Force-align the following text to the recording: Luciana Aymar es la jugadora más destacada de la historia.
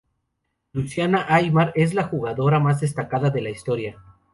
Luciana 0.73 1.27
Aymar 1.29 1.73
es 1.75 1.93
la 1.93 2.05
jugadora 2.05 2.59
más 2.59 2.81
destacada 2.81 3.29
de 3.29 3.41
la 3.41 3.51
historia. 3.51 3.99